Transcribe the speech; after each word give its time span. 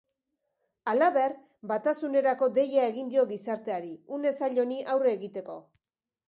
Halaber, 0.93 1.35
batasunerako 1.71 2.47
deia 2.55 2.87
egin 2.93 3.11
dio 3.15 3.27
gizarteari, 3.33 3.93
une 4.19 4.33
zail 4.41 4.59
honi 4.65 4.81
aurre 4.97 5.15
egiteko. 5.21 5.61